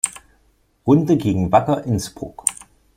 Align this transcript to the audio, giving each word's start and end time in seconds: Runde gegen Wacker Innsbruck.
Runde 0.87 1.15
gegen 1.15 1.51
Wacker 1.51 1.83
Innsbruck. 1.83 2.45